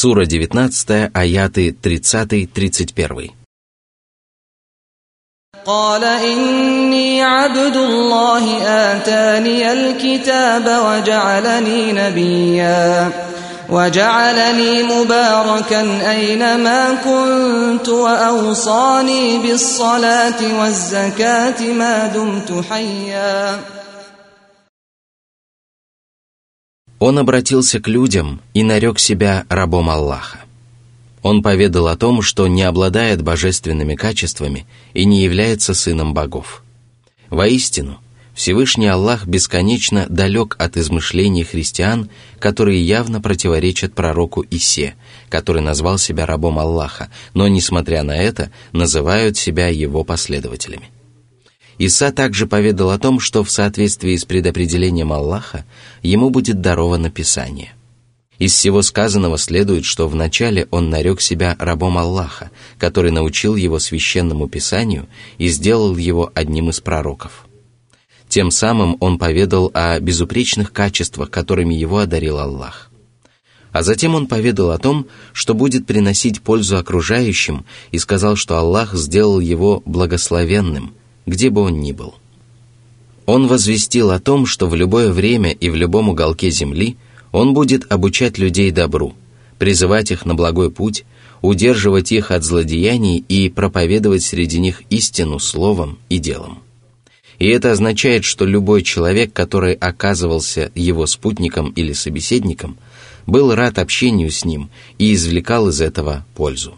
[0.00, 3.30] Сура 19, аяты 30-31.
[5.64, 13.10] قال إني عبد الله آتاني الكتاب وجعلني نبيا
[13.70, 23.60] وجعلني مباركا أينما كنت وأوصاني بالصلاة والزكاة ما دمت حيا
[27.01, 30.41] Он обратился к людям и нарек себя рабом Аллаха.
[31.23, 36.63] Он поведал о том, что не обладает божественными качествами и не является сыном богов.
[37.31, 37.97] Воистину,
[38.35, 44.93] Всевышний Аллах бесконечно далек от измышлений христиан, которые явно противоречат пророку Исе,
[45.27, 50.91] который назвал себя рабом Аллаха, но, несмотря на это, называют себя его последователями.
[51.81, 55.65] Иса также поведал о том, что в соответствии с предопределением Аллаха
[56.03, 57.73] ему будет даровано Писание–
[58.41, 62.49] из всего сказанного следует, что вначале он нарек себя рабом Аллаха,
[62.79, 67.45] который научил его священному писанию и сделал его одним из пророков.
[68.27, 72.89] Тем самым он поведал о безупречных качествах, которыми его одарил Аллах.
[73.71, 78.95] А затем он поведал о том, что будет приносить пользу окружающим, и сказал, что Аллах
[78.95, 80.95] сделал его благословенным,
[81.31, 82.13] где бы он ни был.
[83.25, 86.97] Он возвестил о том, что в любое время и в любом уголке земли–
[87.31, 89.13] он будет обучать людей добру,
[89.57, 91.05] призывать их на благой путь,
[91.41, 96.59] удерживать их от злодеяний и проповедовать среди них истину словом и делом.
[97.39, 102.77] И это означает, что любой человек, который оказывался его спутником или собеседником,
[103.25, 106.75] был рад общению с ним и извлекал из этого пользу.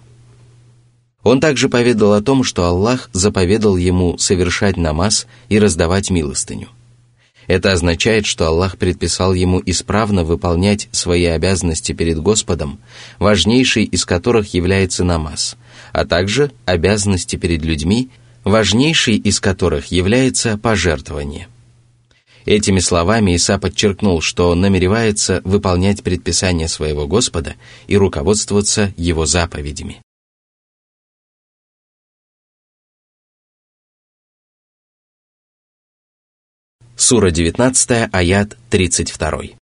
[1.24, 6.68] Он также поведал о том, что Аллах заповедал ему совершать намаз и раздавать милостыню–
[7.48, 12.80] это означает, что Аллах предписал ему исправно выполнять свои обязанности перед Господом,
[13.20, 15.58] важнейшей из которых является намаз,
[15.92, 18.10] а также обязанности перед людьми,
[18.44, 21.48] важнейшей из которых является пожертвование.
[22.46, 27.56] Этими словами Иса подчеркнул, что намеревается выполнять предписания своего Господа
[27.88, 30.03] и руководствоваться его заповедями.
[36.96, 39.58] Сура 19, аят 32.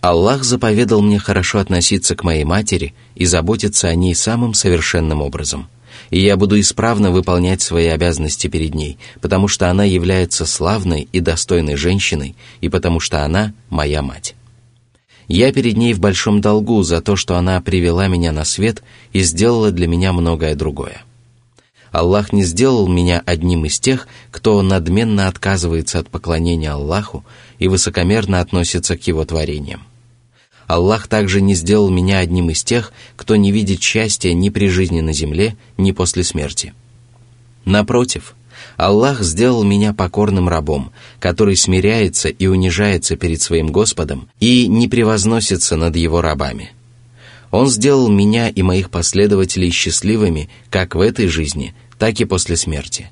[0.00, 5.68] Аллах заповедал мне хорошо относиться к моей матери и заботиться о ней самым совершенным образом.
[6.10, 11.20] И я буду исправно выполнять свои обязанности перед ней, потому что она является славной и
[11.20, 14.34] достойной женщиной, и потому что она моя мать.
[15.28, 19.20] Я перед ней в большом долгу за то, что она привела меня на свет и
[19.22, 21.02] сделала для меня многое другое.
[21.90, 27.24] Аллах не сделал меня одним из тех, кто надменно отказывается от поклонения Аллаху
[27.58, 29.82] и высокомерно относится к его творениям.
[30.66, 35.02] Аллах также не сделал меня одним из тех, кто не видит счастья ни при жизни
[35.02, 36.72] на земле, ни после смерти.
[37.66, 38.34] Напротив,
[38.82, 45.76] Аллах сделал меня покорным рабом, который смиряется и унижается перед своим Господом и не превозносится
[45.76, 46.72] над его рабами.
[47.52, 53.08] Он сделал меня и моих последователей счастливыми как в этой жизни, так и после смерти.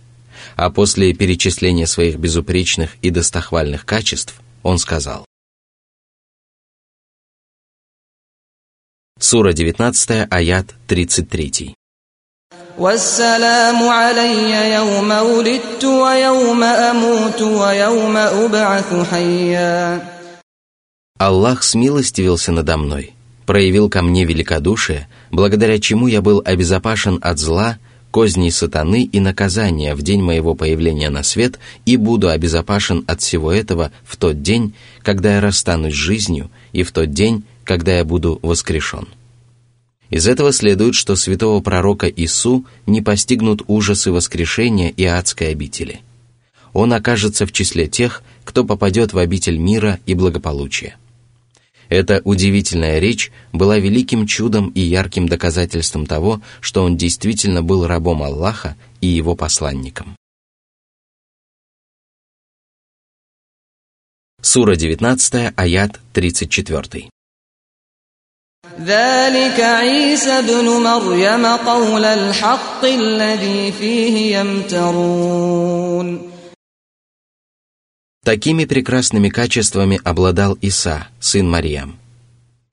[0.57, 5.25] А после перечисления своих безупречных и достохвальных качеств, он сказал.
[9.21, 11.77] Сура 19, аят 33.
[12.80, 20.02] والسلام علي يوم ولدت ويوم أموت ويوم أبعث حيا
[21.18, 23.14] Аллах смилостивился надо мной,
[23.46, 27.78] проявил ко мне великодушие, благодаря чему я был обезопасен от зла,
[28.12, 33.54] козней сатаны и наказания в день моего появления на свет и буду обезопасен от всего
[33.54, 34.74] этого в тот день,
[35.04, 39.08] когда я расстанусь с жизнью и в тот день, когда я буду воскрешен.
[40.11, 46.01] Из этого следует, что святого пророка Ису не постигнут ужасы воскрешения и адской обители.
[46.73, 50.97] Он окажется в числе тех, кто попадет в обитель мира и благополучия.
[51.89, 58.23] Эта удивительная речь была великим чудом и ярким доказательством того, что он действительно был рабом
[58.23, 60.17] Аллаха и его посланником.
[64.41, 67.11] Сура 19, аят 34.
[68.80, 76.36] ذلك عيسى بن مريم قول الحق الذي فيه يمترون
[78.26, 82.00] Такими прекрасными качествами обладал Иса, сын Марьям.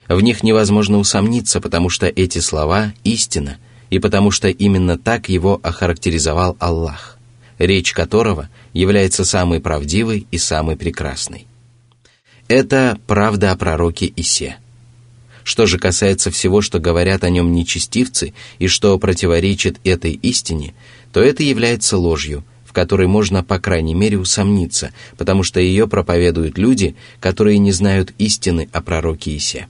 [0.09, 3.59] В них невозможно усомниться, потому что эти слова – истина,
[3.91, 7.19] и потому что именно так его охарактеризовал Аллах,
[7.59, 11.47] речь которого является самой правдивой и самой прекрасной.
[12.49, 14.57] Это правда о пророке Исе.
[15.48, 20.74] что же касается всего, что говорят о нем нечестивцы и что противоречит этой истине,
[21.14, 26.58] то это является ложью, в которой можно, по крайней мере, усомниться, потому что ее проповедуют
[26.58, 29.68] люди, которые не знают истины о пророке Исе.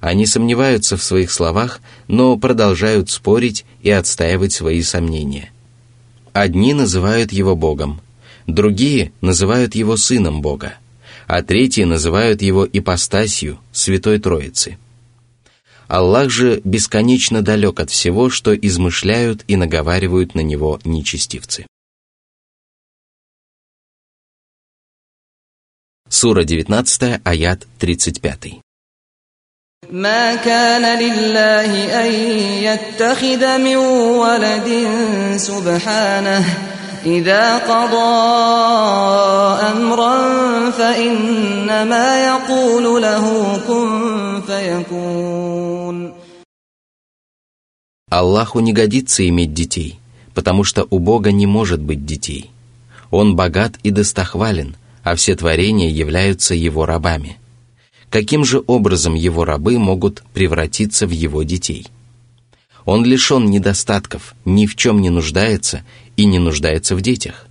[0.00, 5.52] Они сомневаются в своих словах, но продолжают спорить и отстаивать свои сомнения.
[6.32, 8.00] Одни называют его Богом,
[8.48, 10.74] другие называют его Сыном Бога,
[11.28, 14.77] а третьи называют его ипостасью Святой Троицы.
[15.87, 21.67] Аллах же бесконечно далек от всего, что измышляют и наговаривают на него нечестивцы.
[26.09, 28.61] Сура 19, аят 35.
[29.91, 31.71] ما كان لله
[32.05, 32.11] أن
[32.63, 34.69] يتخذ من ولد
[35.37, 36.43] سبحانه
[37.05, 38.15] إذا قضى
[39.71, 40.15] أمرا
[40.71, 46.13] فإنما يقول له كن فيكون
[48.11, 49.99] Аллаху не годится иметь детей,
[50.33, 52.51] потому что у Бога не может быть детей.
[53.11, 57.45] Он богат и достохвален, а все творения являются Его рабами –
[58.15, 61.87] каким же образом его рабы могут превратиться в его детей.
[62.85, 65.83] Он лишен недостатков, ни в чем не нуждается
[66.20, 67.46] и не нуждается в детях.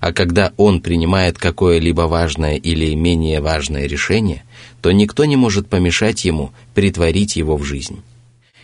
[0.00, 4.44] А когда он принимает какое-либо важное или менее важное решение,
[4.80, 8.00] то никто не может помешать ему притворить его в жизнь.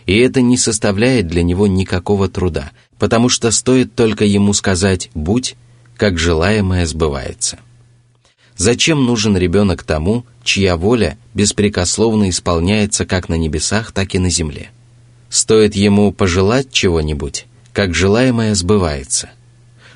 [0.07, 5.55] И это не составляет для него никакого труда, потому что стоит только ему сказать «будь»,
[5.97, 7.59] как желаемое сбывается.
[8.57, 14.71] Зачем нужен ребенок тому, чья воля беспрекословно исполняется как на небесах, так и на земле?
[15.29, 19.29] Стоит ему пожелать чего-нибудь, как желаемое сбывается.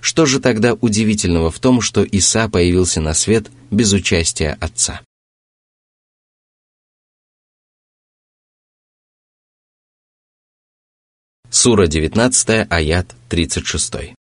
[0.01, 5.01] Что же тогда удивительного в том, что Иса появился на свет без участия отца?
[11.51, 14.15] Сура 19, аят 36.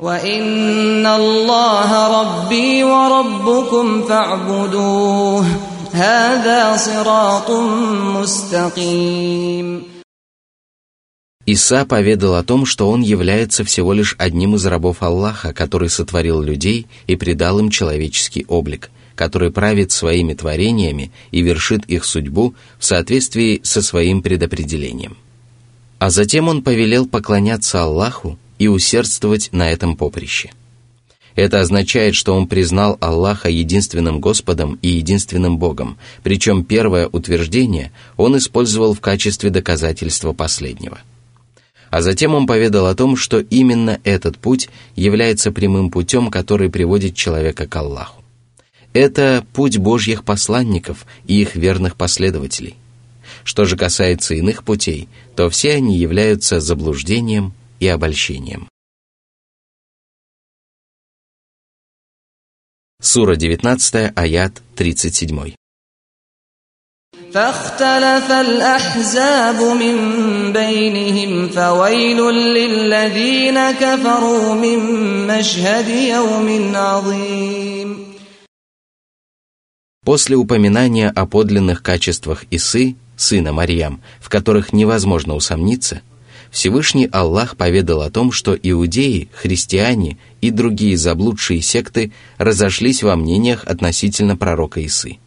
[0.00, 5.46] وإن الله ربي وربكم فاعبدوه
[5.92, 7.50] هذا صراط
[8.20, 9.89] مستقيم
[11.51, 16.41] Иса поведал о том, что он является всего лишь одним из рабов Аллаха, который сотворил
[16.41, 22.85] людей и придал им человеческий облик, который правит своими творениями и вершит их судьбу в
[22.85, 25.17] соответствии со своим предопределением.
[25.99, 30.51] А затем он повелел поклоняться Аллаху и усердствовать на этом поприще.
[31.35, 38.37] Это означает, что он признал Аллаха единственным Господом и единственным Богом, причем первое утверждение он
[38.37, 40.99] использовал в качестве доказательства последнего.
[41.91, 47.15] А затем он поведал о том, что именно этот путь является прямым путем, который приводит
[47.15, 48.23] человека к Аллаху.
[48.93, 52.77] Это путь Божьих посланников и их верных последователей.
[53.43, 58.69] Что же касается иных путей, то все они являются заблуждением и обольщением.
[63.01, 65.55] Сура 19, аят 37.
[67.36, 69.96] فاختلف الأحزاب من
[70.52, 74.78] بينهم فويل للذين كفروا من
[75.26, 78.06] مشهد يوم عظيم
[80.02, 86.00] После упоминания о подлинных качествах Исы, сына Марьям, в которых невозможно усомниться,
[86.50, 93.64] Всевышний Аллах поведал о том, что иудеи, христиане и другие заблудшие секты разошлись во мнениях
[93.66, 95.18] относительно пророка Исы.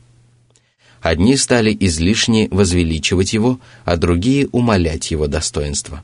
[1.04, 6.02] Одни стали излишне возвеличивать его, а другие умалять его достоинство.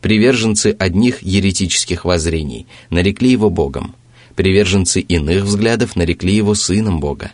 [0.00, 3.94] Приверженцы одних еретических воззрений нарекли его Богом,
[4.34, 7.30] приверженцы иных взглядов нарекли его Сыном Бога,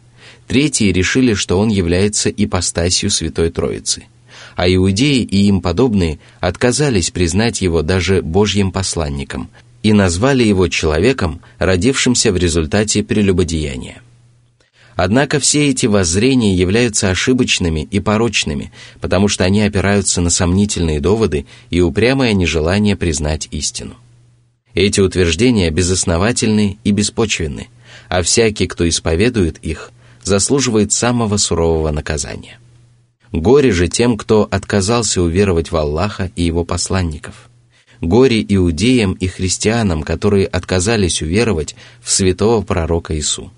[0.46, 4.04] третьи решили, что он является ипостасью Святой Троицы–
[4.56, 9.48] а иудеи и им подобные отказались признать его даже Божьим посланником
[9.82, 14.02] и назвали его человеком, родившимся в результате прелюбодеяния.
[15.02, 21.46] Однако все эти воззрения являются ошибочными и порочными, потому что они опираются на сомнительные доводы
[21.70, 23.94] и упрямое нежелание признать истину.
[24.74, 27.68] Эти утверждения безосновательны и беспочвенны,
[28.10, 29.90] а всякий, кто исповедует их,
[30.22, 32.58] заслуживает самого сурового наказания.
[33.32, 37.48] Горе же тем, кто отказался уверовать в Аллаха и его посланников.
[38.02, 43.50] Горе иудеям и христианам, которые отказались уверовать в святого пророка Ису.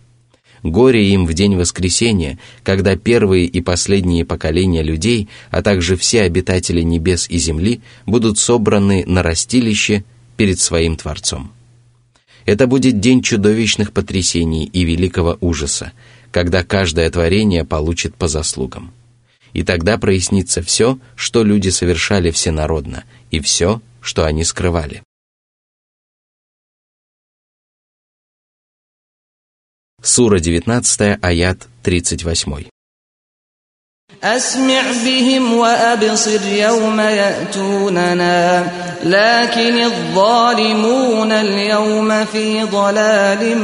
[0.63, 6.83] Горе им в день воскресения, когда первые и последние поколения людей, а также все обитатели
[6.83, 10.05] небес и земли будут собраны на растилище
[10.37, 11.51] перед своим Творцом.
[12.45, 15.93] Это будет день чудовищных потрясений и великого ужаса,
[16.31, 18.93] когда каждое творение получит по заслугам.
[19.53, 25.03] И тогда прояснится все, что люди совершали всенародно, и все, что они скрывали.
[30.02, 32.70] Сура 19, аят 38.
[34.24, 38.72] أسمع بهم وأبصر يوم يأتوننا
[39.04, 43.58] لكن الظالمون اليوم في ضلال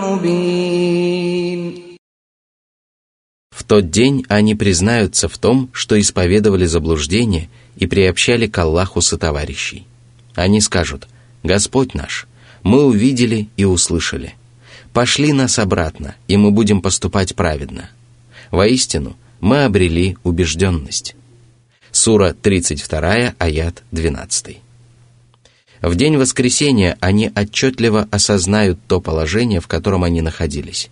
[0.00, 1.80] مبين
[3.50, 9.86] В тот день они признаются в том, что исповедовали заблуждение и приобщали к Аллаху сотоварищей.
[10.34, 11.06] Они скажут,
[11.44, 12.26] «Господь наш,
[12.62, 14.34] мы увидели и услышали.
[14.95, 17.89] Пошли нас обратно, и мы будем поступать праведно.
[18.49, 21.17] Воистину, мы обрели убежденность».
[21.91, 24.57] Сура 32, аят 12.
[25.81, 30.89] В день воскресения они отчетливо осознают то положение, в котором они находились.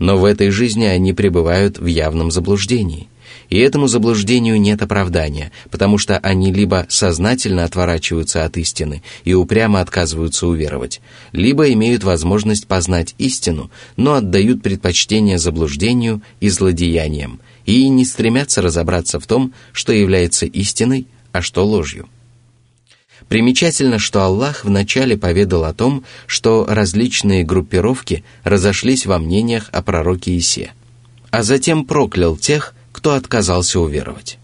[0.00, 3.06] Но в этой жизни они пребывают в явном заблуждении–
[3.48, 9.80] и этому заблуждению нет оправдания, потому что они либо сознательно отворачиваются от истины и упрямо
[9.80, 11.00] отказываются уверовать,
[11.32, 19.20] либо имеют возможность познать истину, но отдают предпочтение заблуждению и злодеяниям, и не стремятся разобраться
[19.20, 22.08] в том, что является истиной, а что ложью.
[23.28, 30.36] Примечательно, что Аллах вначале поведал о том, что различные группировки разошлись во мнениях о пророке
[30.38, 30.72] Исе,
[31.30, 34.38] а затем проклял тех, кто отказался уверовать.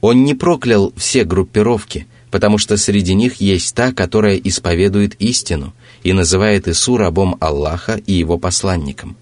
[0.00, 6.14] Он не проклял все группировки, потому что среди них есть та, которая исповедует истину и
[6.14, 9.18] называет Ису рабом Аллаха и его посланником.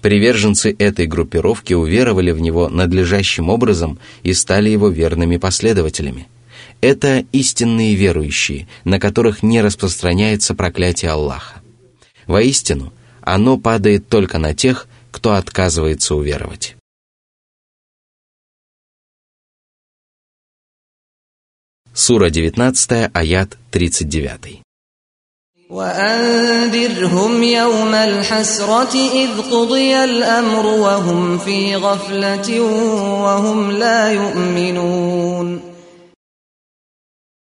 [0.00, 6.26] Приверженцы этой группировки уверовали в него надлежащим образом и стали его верными последователями.
[6.80, 11.60] Это истинные верующие, на которых не распространяется проклятие Аллаха.
[12.26, 16.76] Воистину, оно падает только на тех, кто отказывается уверовать.
[21.93, 24.61] Сура 19, аят 39.
[25.69, 32.61] وأنذرهم يوم الحسرة إذ قضي الأمر وهم في غفلة
[33.23, 35.61] وهم لا يؤمنون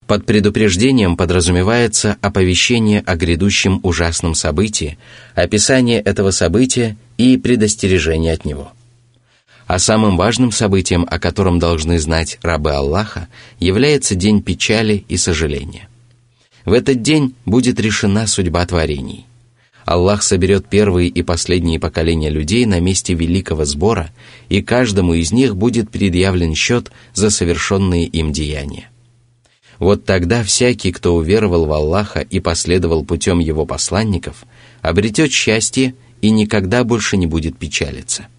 [0.07, 4.97] Под предупреждением подразумевается оповещение о грядущем ужасном событии,
[5.33, 8.76] описание этого события и предостережение от него –
[9.68, 13.28] а самым важным событием, о котором должны знать рабы Аллаха,
[13.60, 15.88] является день печали и сожаления.
[16.64, 19.26] В этот день будет решена судьба творений.
[19.84, 24.10] Аллах соберет первые и последние поколения людей на месте великого сбора,
[24.48, 28.90] и каждому из них будет предъявлен счет за совершенные им деяния.
[29.78, 34.44] Вот тогда всякий, кто уверовал в Аллаха и последовал путем его посланников,
[34.80, 38.28] обретет счастье и никогда больше не будет печалиться–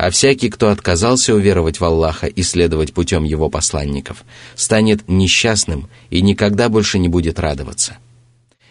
[0.00, 6.22] а всякий, кто отказался уверовать в Аллаха и следовать путем его посланников, станет несчастным и
[6.22, 7.98] никогда больше не будет радоваться.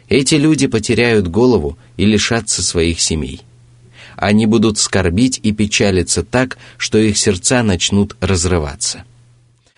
[0.07, 3.41] Эти люди потеряют голову и лишатся своих семей.
[4.15, 9.03] Они будут скорбить и печалиться так, что их сердца начнут разрываться.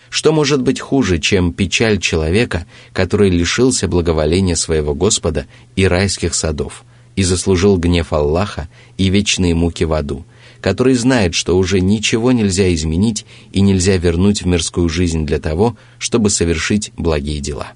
[0.08, 6.82] Что может быть хуже, чем печаль человека, который лишился благоволения своего Господа и райских садов,
[7.14, 10.24] и заслужил гнев Аллаха и вечные муки в аду,
[10.61, 15.77] который знает, что уже ничего нельзя изменить и нельзя вернуть в мирскую жизнь для того,
[15.99, 17.73] чтобы совершить благие дела.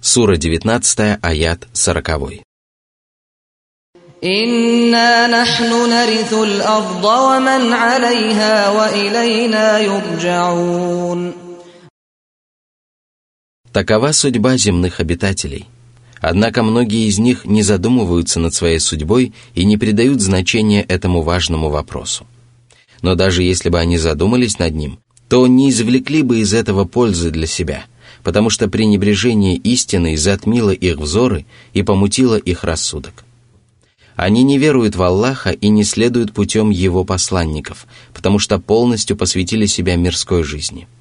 [0.00, 2.44] Сура 19, аят 40.
[4.24, 11.32] إنا نحن نرث الأرض ومن عليها وإلينا يرجعون
[13.71, 15.67] Такова судьба земных обитателей.
[16.21, 21.69] Однако многие из них не задумываются над своей судьбой и не придают значения этому важному
[21.69, 22.25] вопросу.
[23.03, 24.99] Но даже если бы они задумались над ним,
[25.29, 27.85] то не извлекли бы из этого пользы для себя,
[28.23, 33.23] потому что пренебрежение истиной затмило их взоры и помутило их рассудок.
[34.15, 39.67] Они не веруют в Аллаха и не следуют путем Его посланников, потому что полностью посвятили
[39.67, 40.87] себя мирской жизни–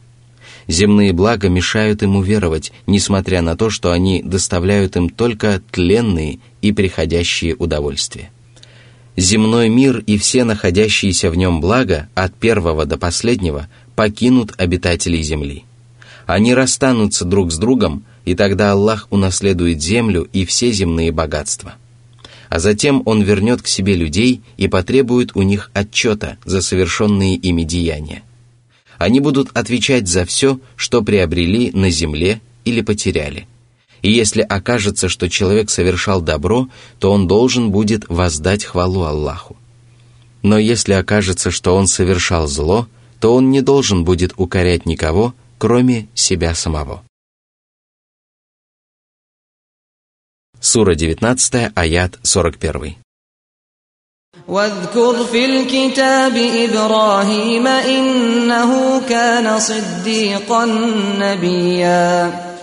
[0.69, 6.73] Земные блага мешают им уверовать, несмотря на то, что они доставляют им только тленные и
[6.73, 8.31] приходящие удовольствия.
[9.17, 15.65] Земной мир и все находящиеся в нем блага, от первого до последнего, покинут обитателей земли.
[16.27, 21.77] Они расстанутся друг с другом, и тогда Аллах унаследует землю и все земные богатства.
[22.51, 27.63] А затем Он вернет к себе людей и потребует у них отчета за совершенные ими
[27.63, 28.23] деяния.
[28.99, 33.47] Они будут отвечать за все, что приобрели на земле или потеряли.
[34.03, 39.57] И если окажется, что человек совершал добро, то он должен будет воздать хвалу Аллаху.
[40.43, 42.87] Но если окажется, что он совершал зло,
[43.21, 47.03] то он не должен будет укорять никого, кроме себя самого.
[50.61, 52.97] Сура 19, аят 41.
[54.48, 60.66] واذكر في الكتاب إبراهيم إنه كان صديقا
[61.20, 62.54] نبيا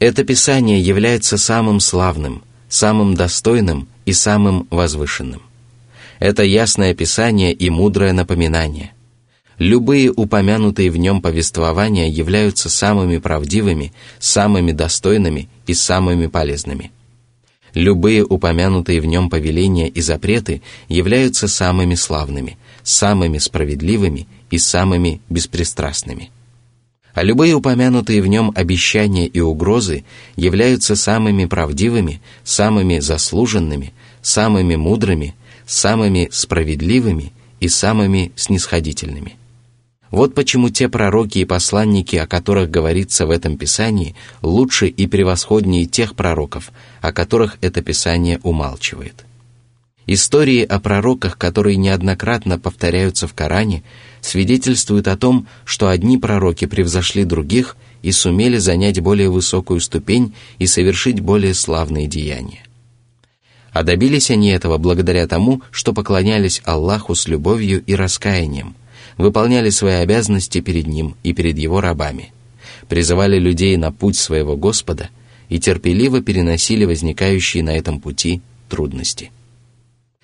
[0.00, 5.40] Это Писание является самым славным, самым достойным и самым возвышенным.
[6.18, 8.92] Это ясное Писание и мудрое напоминание.
[9.58, 16.90] Любые упомянутые в нем повествования являются самыми правдивыми, самыми достойными и самыми полезными.
[17.73, 26.31] Любые упомянутые в нем повеления и запреты являются самыми славными, самыми справедливыми и самыми беспристрастными.
[27.13, 35.35] А любые упомянутые в нем обещания и угрозы являются самыми правдивыми, самыми заслуженными, самыми мудрыми,
[35.65, 39.38] самыми справедливыми и самыми снисходительными.
[40.11, 45.85] Вот почему те пророки и посланники, о которых говорится в этом Писании, лучше и превосходнее
[45.85, 49.25] тех пророков, о которых это Писание умалчивает.
[50.07, 53.83] Истории о пророках, которые неоднократно повторяются в Коране,
[54.21, 60.65] свидетельствуют о том, что одни пророки превзошли других и сумели занять более высокую ступень и
[60.65, 62.63] совершить более славные деяния.
[63.71, 68.75] А добились они этого благодаря тому, что поклонялись Аллаху с любовью и раскаянием,
[69.19, 72.31] выполняли свои обязанности перед Ним и перед Его рабами,
[72.87, 75.09] призывали людей на путь своего Господа
[75.49, 79.31] и терпеливо переносили возникающие на этом пути трудности.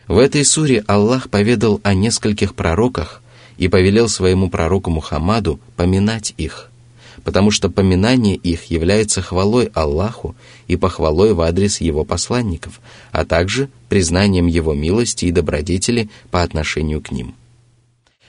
[0.08, 3.22] В этой суре Аллах поведал о нескольких пророках
[3.58, 6.72] и повелел своему пророку Мухаммаду поминать их,
[7.26, 10.36] потому что поминание их является хвалой Аллаху
[10.68, 12.80] и похвалой в адрес его посланников,
[13.12, 17.36] а также признанием его милости и добродетели по отношению к ним–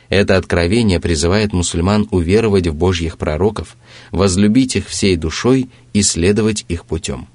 [0.08, 3.76] это откровение призывает мусульман уверовать в Божьих пророков,
[4.12, 7.26] возлюбить их всей душой и следовать их путем.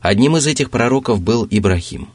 [0.00, 2.08] Одним из этих пророков был Ибрахим.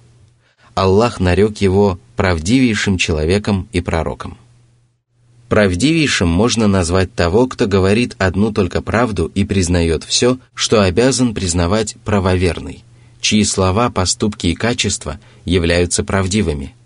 [0.75, 4.37] Аллах нарек его правдивейшим человеком и пророком.
[5.49, 11.95] Правдивейшим можно назвать того, кто говорит одну только правду и признает все, что обязан признавать
[12.05, 12.85] правоверный,
[13.19, 16.73] чьи слова, поступки и качества являются правдивыми–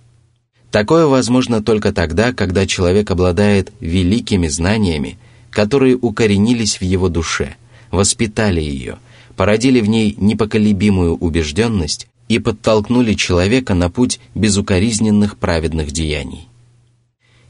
[0.75, 5.17] Такое возможно только тогда, когда человек обладает великими знаниями,
[5.49, 7.55] которые укоренились в его душе,
[7.91, 8.97] воспитали ее,
[9.37, 16.49] породили в ней непоколебимую убежденность и подтолкнули человека на путь безукоризненных праведных деяний.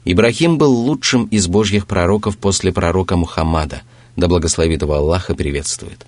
[0.04, 3.82] Ибрахим был лучшим из божьих пророков после пророка Мухаммада,
[4.14, 6.06] да благословит его Аллаха приветствует.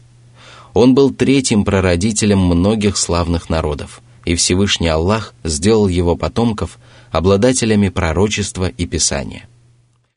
[0.72, 6.78] Он был третьим прародителем многих славных народов, и Всевышний Аллах сделал его потомков
[7.10, 9.48] обладателями пророчества и писания.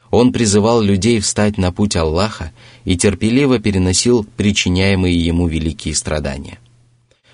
[0.09, 2.51] Он призывал людей встать на путь Аллаха
[2.83, 6.59] и терпеливо переносил причиняемые ему великие страдания.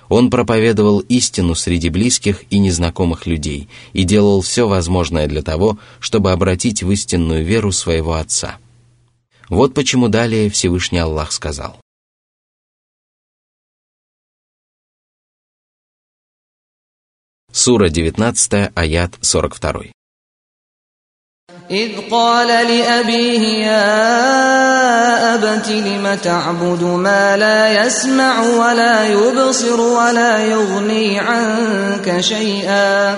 [0.10, 6.32] Он проповедовал истину среди близких и незнакомых людей и делал все возможное для того, чтобы
[6.32, 8.58] обратить в истинную веру своего отца.
[9.50, 11.78] Вот почему далее Всевышний Аллах сказал.
[17.57, 19.93] Сура 19, аят 42.
[21.71, 32.21] إذ قال لأبيه يا أبت لم تعبد ما لا يسمع ولا يبصر ولا يغني عنك
[32.21, 33.17] شيئا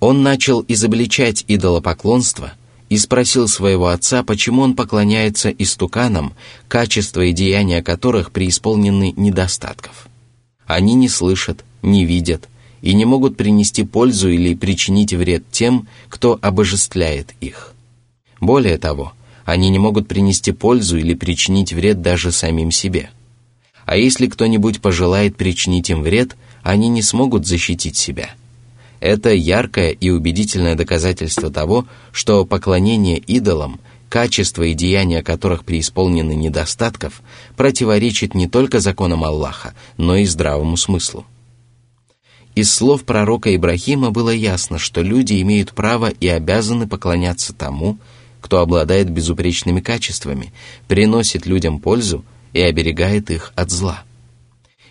[0.00, 2.52] Он начал изобличать идолопоклонство
[2.90, 6.34] и спросил своего отца, почему он поклоняется истуканам,
[6.68, 10.08] качества и деяния которых преисполнены недостатков.–
[10.71, 12.47] они не слышат, не видят
[12.81, 17.73] и не могут принести пользу или причинить вред тем, кто обожествляет их.
[18.39, 19.11] Более того,
[19.43, 23.09] они не могут принести пользу или причинить вред даже самим себе.
[23.85, 28.29] А если кто-нибудь пожелает причинить им вред, они не смогут защитить себя.
[29.01, 33.81] Это яркое и убедительное доказательство того, что поклонение идолам,
[34.11, 37.21] качество и деяния которых преисполнены недостатков,
[37.55, 41.25] противоречит не только законам Аллаха, но и здравому смыслу.
[42.53, 47.99] Из слов пророка Ибрахима было ясно, что люди имеют право и обязаны поклоняться тому,
[48.41, 50.51] кто обладает безупречными качествами,
[50.89, 54.03] приносит людям пользу и оберегает их от зла.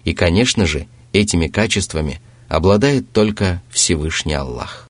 [0.04, 4.89] И, конечно же, этими качествами обладает только Всевышний Аллах.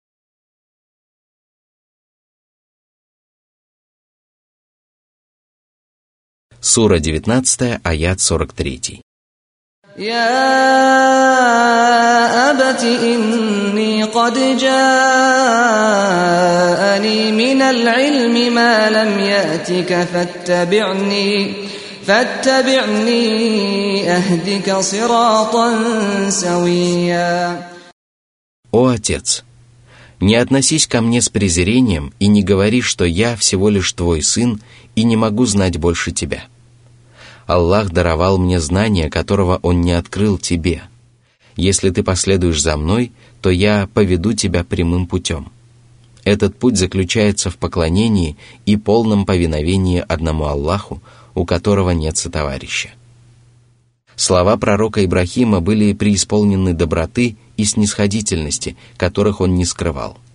[6.59, 9.01] Сура 19, аят 43.
[9.97, 10.31] يا
[12.51, 14.71] أبت إني قد جاءني
[17.31, 21.53] من العلم ما لم يأتك فاتبعني
[22.05, 23.23] فاتبعني
[24.11, 25.79] أهدك صراطا
[26.29, 27.69] سويا
[28.71, 29.43] О Отец!
[30.19, 34.61] Не относись ко мне с презрением и не говори, что я всего лишь твой сын
[34.94, 36.44] и не могу знать больше тебя.
[37.46, 40.82] Аллах даровал мне знание, которого Он не открыл тебе.
[41.56, 45.50] Если ты последуешь за мной, то я поведу тебя прямым путем.
[46.22, 51.02] Этот путь заключается в поклонении и полном повиновении одному Аллаху,
[51.34, 52.90] у которого нет сотоварища.
[54.16, 60.18] Слова пророка Ибрахима были преисполнены доброты и снисходительности, которых он не скрывал–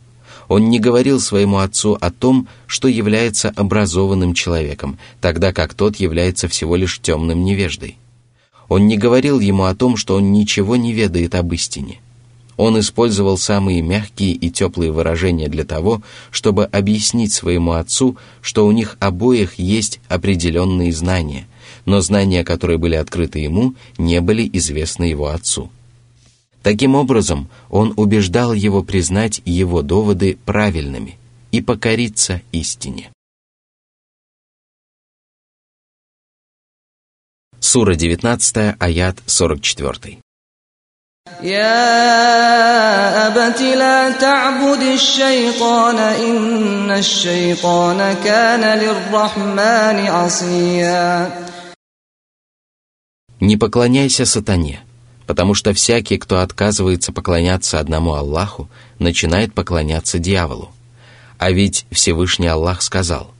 [0.47, 6.47] он не говорил своему отцу о том, что является образованным человеком, тогда как тот является
[6.47, 7.97] всего лишь темным невеждой.
[8.67, 11.99] Он не говорил ему о том, что он ничего не ведает об истине.
[12.57, 18.71] Он использовал самые мягкие и теплые выражения для того, чтобы объяснить своему отцу, что у
[18.71, 21.47] них обоих есть определенные знания,
[21.85, 25.69] но знания, которые были открыты ему, не были известны его отцу.
[26.64, 31.18] Таким образом, он убеждал его признать его доводы правильными
[31.52, 33.12] и покориться истине.
[37.58, 40.18] Сура 19, аят 44.
[41.42, 51.30] يا أبت لا تعبد الشيطان إن الشيطان كان للرحمن عصيا
[53.42, 54.80] Не поклоняйся сатане,
[55.25, 60.71] потому что всякий, кто отказывается поклоняться одному Аллаху, начинает поклоняться дьяволу.
[61.37, 63.31] А ведь Всевышний Аллах сказал,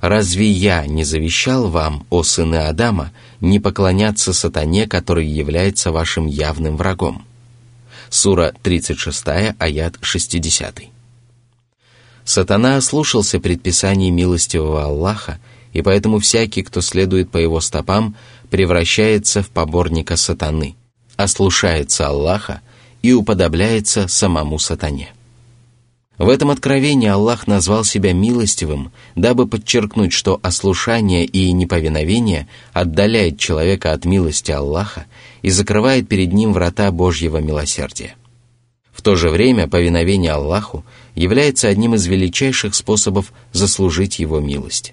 [0.00, 6.76] «Разве я не завещал вам, о сыны Адама, не поклоняться сатане, который является вашим явным
[6.76, 7.24] врагом?»
[8.08, 9.24] Сура 36,
[9.58, 10.80] аят 60.
[12.24, 15.38] Сатана ослушался предписаний милостивого Аллаха,
[15.72, 18.16] и поэтому всякий, кто следует по его стопам,
[18.50, 20.74] превращается в поборника сатаны–
[21.22, 22.60] ослушается Аллаха
[23.02, 25.12] и уподобляется самому сатане.
[26.20, 33.94] В этом откровении Аллах назвал себя милостивым, дабы подчеркнуть, что ослушание и неповиновение отдаляет человека
[33.94, 35.06] от милости Аллаха
[35.40, 38.16] и закрывает перед ним врата Божьего милосердия.
[38.92, 44.92] В то же время повиновение Аллаху является одним из величайших способов заслужить Его милость.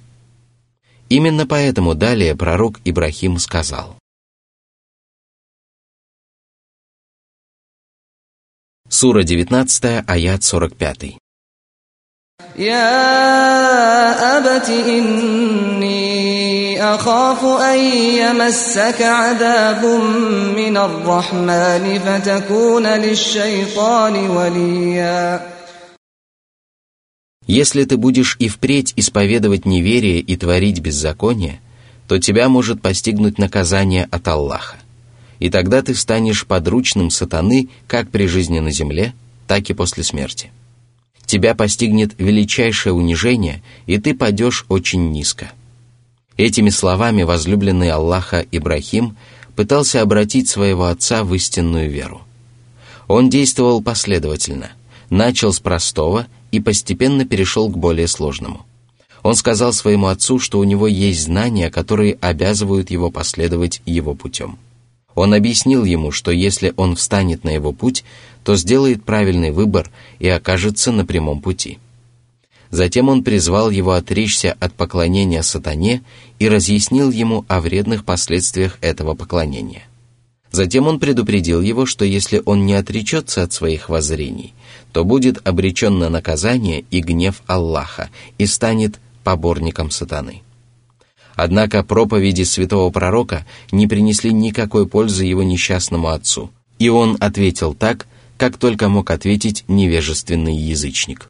[1.09, 3.96] Именно поэтому далее пророк Ибрахим сказал,
[8.88, 11.18] Сура 19, аят 45.
[12.58, 16.02] يا أبت إني
[16.82, 19.85] أخاف أن يمسك عذاب
[20.56, 25.52] من الرحمن فتكون للشيطان وليا
[27.46, 31.61] Если ты будешь и впредь исповедовать неверие и творить беззаконие,
[32.06, 34.76] то тебя может постигнуть наказание от Аллаха
[35.39, 39.13] и тогда ты станешь подручным сатаны как при жизни на земле,
[39.47, 40.52] так и после смерти.
[41.26, 45.52] Тебя постигнет величайшее унижение, и ты падешь очень низко.
[46.38, 49.17] Этими словами возлюбленный Аллаха Ибрахим
[49.56, 52.21] пытался обратить своего отца в истинную веру.
[53.08, 54.71] Он действовал последовательно,
[55.10, 58.65] начал с простого и постепенно перешел к более сложному.
[59.23, 64.58] Он сказал своему отцу, что у него есть знания, которые обязывают его последовать его путем.
[65.17, 68.03] Он объяснил ему, что если он встанет на его путь,
[68.43, 71.80] то сделает правильный выбор и окажется на прямом пути.
[72.69, 76.03] Затем он призвал его отречься от поклонения сатане
[76.38, 79.86] и разъяснил ему о вредных последствиях этого поклонения.
[80.51, 84.53] Затем он предупредил его, что если он не отречется от своих воззрений,
[84.91, 90.43] то будет обречен на наказание и гнев Аллаха и станет поборником сатаны.
[91.37, 98.06] Однако проповеди святого пророка не принесли никакой пользы его несчастному отцу, и он ответил так,
[98.37, 101.28] как только мог ответить невежественный язычник.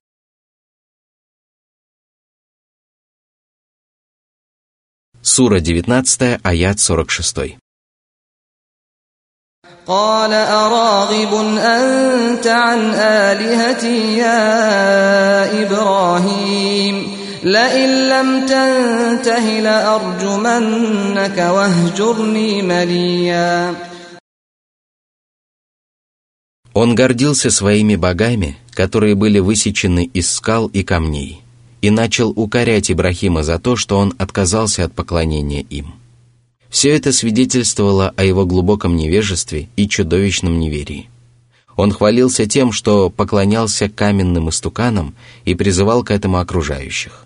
[5.21, 7.59] Сура 19, аят 46.
[9.87, 17.16] قال أراغب أنت عن آلهتي يا إبراهيم
[17.47, 23.75] لئن لم تنته لأرجمنك واهجرني مليا
[26.75, 31.43] Он гордился своими богами, которые были высечены из скал и камней,
[31.83, 35.95] и начал укорять Ибрахима за то, что он отказался от поклонения им.
[36.71, 41.11] Все это свидетельствовало о его глубоком невежестве и чудовищном неверии.
[41.77, 47.26] Он хвалился тем, что поклонялся каменным истуканам и призывал к этому окружающих.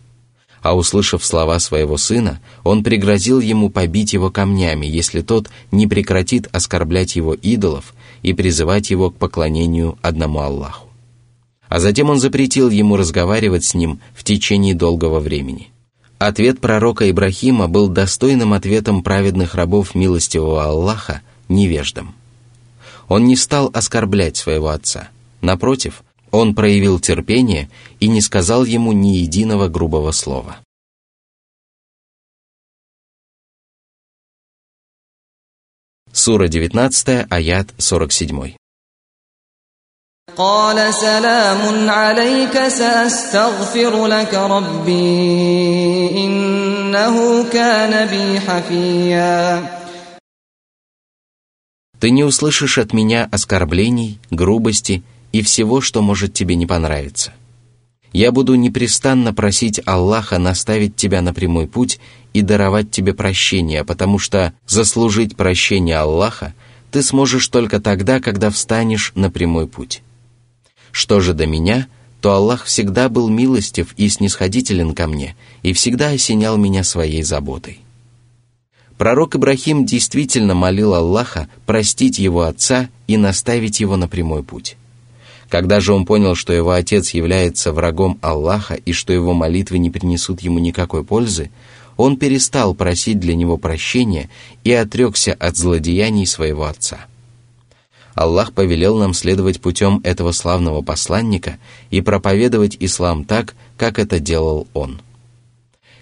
[0.62, 6.48] А услышав слова своего сына, он пригрозил ему побить его камнями, если тот не прекратит
[6.52, 10.88] оскорблять его идолов и призывать его к поклонению одному Аллаху.
[11.68, 15.70] А затем он запретил ему разговаривать с ним в течение долгого времени.
[16.20, 22.14] Ответ пророка Ибрахима был достойным ответом праведных рабов милостивого Аллаха невеждам.
[23.08, 25.10] Он не стал оскорблять своего отца.
[25.42, 30.59] Напротив, он проявил терпение и не сказал ему ни единого грубого слова.
[36.13, 38.57] Сура 19, аят 47.
[40.37, 49.77] قال سلام عليك سأستغفر لك ربي إنه كان بي حفيا
[51.99, 57.34] Ты не услышишь от меня оскорблений, грубости и всего, что может тебе не понравиться.
[58.14, 62.00] Я буду непрестанно просить Аллаха наставить тебя на прямой путь
[62.34, 66.54] и даровать тебе прощение, потому что заслужить прощение Аллаха
[66.92, 70.02] ты сможешь только тогда, когда встанешь на прямой путь.
[70.92, 71.88] Что же до меня,
[72.20, 77.80] то Аллах всегда был милостив и снисходителен ко мне и всегда осенял меня своей заботой.
[78.98, 84.76] Пророк Ибрахим действительно молил Аллаха простить его отца и наставить его на прямой путь.
[85.52, 89.90] Когда же он понял, что его отец является врагом Аллаха и что его молитвы не
[89.90, 91.52] принесут ему никакой пользы,
[91.98, 94.30] он перестал просить для него прощения
[94.64, 97.00] и отрекся от злодеяний своего отца.
[98.16, 101.58] Аллах повелел нам следовать путем этого славного посланника
[101.90, 105.02] и проповедовать ислам так, как это делал он.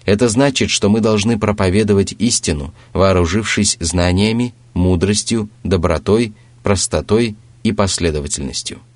[0.04, 7.34] Это значит, что мы должны проповедовать истину, вооружившись знаниями, мудростью, добротой, простотой
[7.64, 8.78] и последовательностью–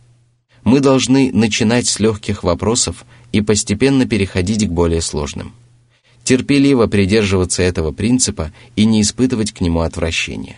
[0.64, 5.52] мы должны начинать с легких вопросов и постепенно переходить к более сложным.
[6.24, 10.56] Терпеливо придерживаться этого принципа и не испытывать к нему отвращения.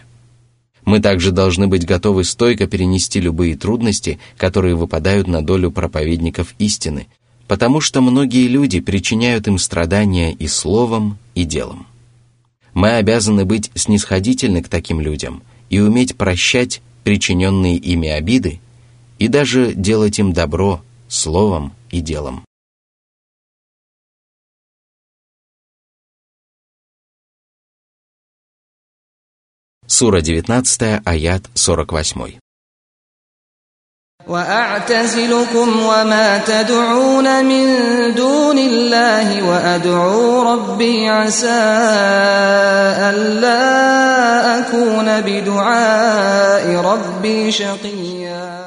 [0.85, 7.09] Мы также должны быть готовы стойко перенести любые трудности, которые выпадают на долю проповедников истины,
[7.49, 11.89] потому что многие люди причиняют им страдания и словом, и делом.
[12.73, 18.61] Мы обязаны быть снисходительны к таким людям и уметь прощать причиненные ими обиды
[19.20, 22.46] и даже делать им добро словом и делом.
[29.88, 32.40] Сура 19, аят 48.
[34.28, 37.66] وأعتزلكم وما تدعون من
[38.16, 41.62] دون الله وأدعو ربي عسى
[43.10, 48.65] ألا أكون بدعاء ربي شقيا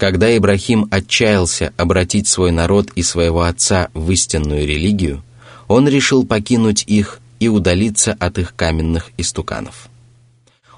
[0.00, 5.22] когда Ибрахим отчаялся обратить свой народ и своего отца в истинную религию,
[5.68, 9.90] он решил покинуть их и удалиться от их каменных истуканов.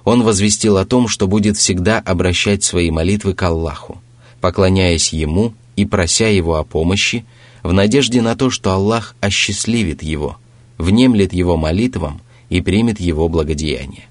[0.02, 4.02] Он возвестил о том, что будет всегда обращать свои молитвы к Аллаху,
[4.40, 7.24] поклоняясь Ему и прося Его о помощи,
[7.62, 10.37] в надежде на то, что Аллах осчастливит его,
[10.78, 14.08] внемлет его молитвам и примет его благодеяние.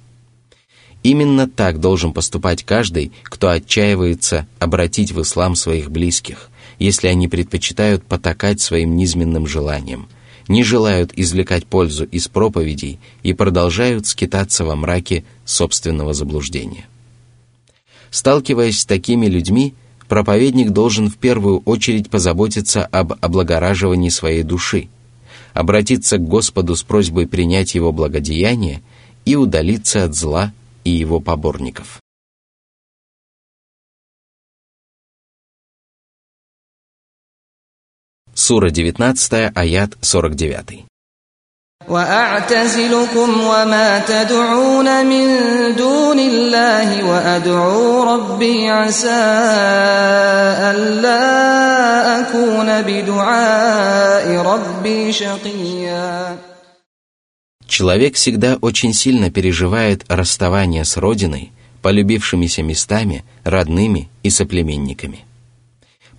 [1.03, 8.03] Именно так должен поступать каждый, кто отчаивается обратить в ислам своих близких, если они предпочитают
[8.03, 10.07] потакать своим низменным желаниям,
[10.47, 16.85] не желают извлекать пользу из проповедей и продолжают скитаться во мраке собственного заблуждения.
[18.11, 19.73] Сталкиваясь с такими людьми,
[20.07, 24.89] проповедник должен в первую очередь позаботиться об облагораживании своей души,
[25.53, 28.81] обратиться к Господу с просьбой принять его благодеяние
[29.25, 30.51] и удалиться от зла
[30.84, 32.00] и его поборников.
[38.34, 40.86] Сура 19, аят 49.
[41.88, 45.26] وأعتزلكم وما تدعون من
[45.76, 49.24] دون الله وأدعو ربي عسى
[50.70, 56.36] ألا أكون بدعاء ربي شقيا
[57.71, 65.19] Человек всегда очень сильно переживает расставание с родиной, полюбившимися местами, родными и соплеменниками.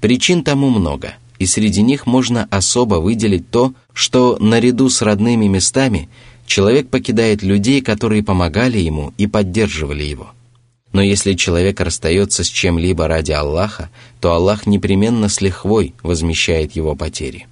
[0.01, 6.09] Причин тому много, и среди них можно особо выделить то, что наряду с родными местами
[6.47, 10.31] человек покидает людей, которые помогали ему и поддерживали его.
[10.93, 13.91] Но если человек расстается с чем-либо ради Аллаха,
[14.23, 17.47] то Аллах непременно с лихвой возмещает его потери.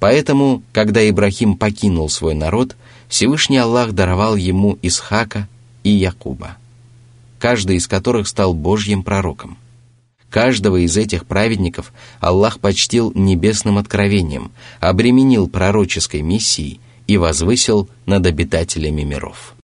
[0.00, 2.74] Поэтому, когда Ибрахим покинул свой народ,
[3.12, 5.46] Всевышний Аллах даровал ему Исхака
[5.84, 6.56] и Якуба,
[7.38, 9.58] каждый из которых стал Божьим пророком.
[10.30, 19.02] Каждого из этих праведников Аллах почтил небесным откровением, обременил пророческой миссией и возвысил над обитателями
[19.02, 19.56] миров.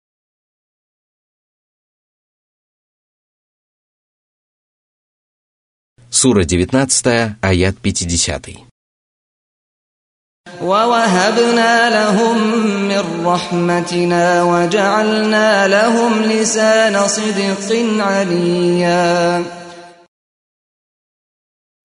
[6.09, 8.66] Сура 19, аят 50.
[10.62, 12.36] ووهبنا لهم
[12.88, 19.44] من رحمتنا وجعلنا لهم لسان صدق عليا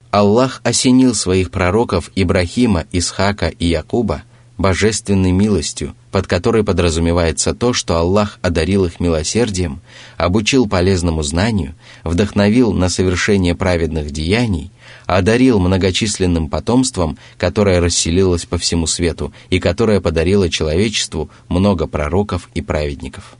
[0.09, 4.23] Аллах осенил своих пророков Ибрахима, Исхака и Якуба
[4.57, 9.81] божественной милостью, под которой подразумевается то, что Аллах одарил их милосердием,
[10.17, 14.71] обучил полезному знанию, вдохновил на совершение праведных деяний,
[15.06, 22.60] одарил многочисленным потомством, которое расселилось по всему свету и которое подарило человечеству много пророков и
[22.60, 23.36] праведников.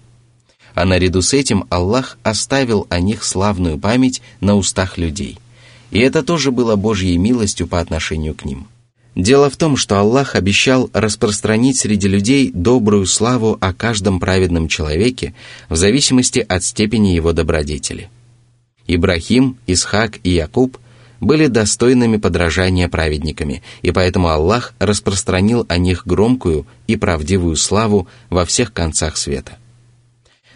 [0.75, 5.39] А наряду с этим Аллах оставил о них славную память на устах людей–
[5.93, 8.67] и это тоже было Божьей милостью по отношению к ним.
[9.15, 15.35] Дело в том, что Аллах обещал распространить среди людей добрую славу о каждом праведном человеке
[15.69, 18.09] в зависимости от степени его добродетели.
[18.87, 20.79] Ибрахим, Исхак и Якуб
[21.23, 28.45] были достойными подражания праведниками, и поэтому Аллах распространил о них громкую и правдивую славу во
[28.45, 29.57] всех концах света.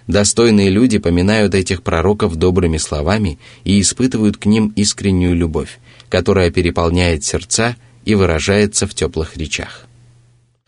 [0.09, 7.25] Достойные люди поминают этих пророков добрыми словами и испытывают к ним искреннюю любовь, которая переполняет
[7.25, 9.87] сердца и выражается в теплых речах.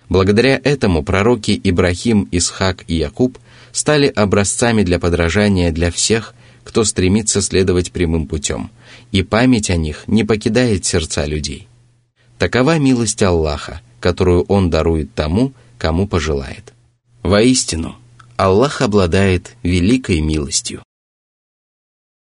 [0.09, 3.37] Благодаря этому пророки Ибрахим, Исхак и Якуб
[3.73, 8.71] стали образцами для подражания для всех, кто стремится следовать прямым путем,
[9.13, 11.69] и память о них не покидает сердца людей.
[12.39, 16.73] Такова милость Аллаха, которую Он дарует тому, кому пожелает.
[17.23, 17.97] Воистину,
[18.37, 20.83] Аллах обладает великой милостью.